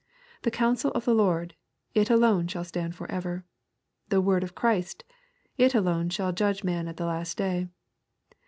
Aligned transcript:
The 0.41 0.49
counsel 0.49 0.89
of 0.93 1.05
the 1.05 1.13
Lord,— 1.13 1.53
it 1.93 2.09
alone 2.09 2.47
shall 2.47 2.63
stand 2.63 2.95
for 2.95 3.05
ever. 3.11 3.45
The 4.09 4.19
word 4.19 4.41
of 4.43 4.55
Christ,— 4.55 5.03
it 5.59 5.75
alone 5.75 6.09
shall 6.09 6.31
judge 6.33 6.63
man 6.63 6.87
at 6.87 6.97
the 6.97 7.05
last 7.05 7.37
day. 7.37 7.67